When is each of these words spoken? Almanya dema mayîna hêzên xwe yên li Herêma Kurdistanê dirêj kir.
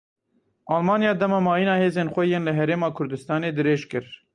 Almanya 0.73 1.11
dema 1.21 1.39
mayîna 1.47 1.75
hêzên 1.81 2.07
xwe 2.13 2.23
yên 2.31 2.43
li 2.47 2.53
Herêma 2.57 2.89
Kurdistanê 2.97 3.49
dirêj 3.57 3.81
kir. 3.91 4.05